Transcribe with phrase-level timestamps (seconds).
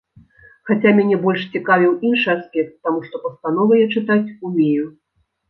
[0.69, 4.91] Хаця мяне больш цікавіў іншы аспект, таму што пастановы я чытаць умею.